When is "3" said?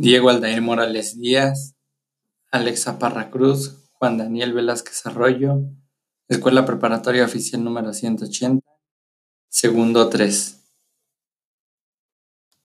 10.08-10.57